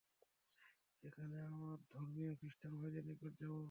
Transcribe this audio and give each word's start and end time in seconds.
সেখানে 0.97 1.37
আমার 1.49 1.77
ধর্মীয় 1.91 2.31
খৃষ্টান 2.39 2.73
ভাইদের 2.79 3.03
নিকট 3.09 3.31
যাব। 3.39 3.53